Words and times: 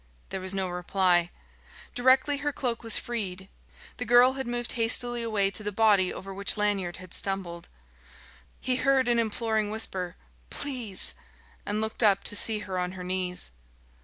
There 0.29 0.41
was 0.41 0.55
no 0.55 0.67
reply. 0.67 1.29
Directly 1.93 2.37
her 2.37 2.51
cloak 2.51 2.81
was 2.81 2.97
freed, 2.97 3.49
the 3.97 4.03
girl 4.03 4.33
had 4.33 4.47
moved 4.47 4.71
hastily 4.71 5.21
away 5.21 5.51
to 5.51 5.61
the 5.61 5.71
body 5.71 6.11
over 6.11 6.33
which 6.33 6.57
Lanyard 6.57 6.97
had 6.97 7.13
stumbled. 7.13 7.69
He 8.59 8.77
heard 8.77 9.07
an 9.07 9.19
imploring 9.19 9.69
whisper 9.69 10.15
"Please!" 10.49 11.13
and 11.67 11.81
looked 11.81 12.01
up 12.01 12.23
to 12.23 12.35
see 12.35 12.57
her 12.65 12.79
on 12.79 12.93
her 12.93 13.03
knees. 13.03 13.51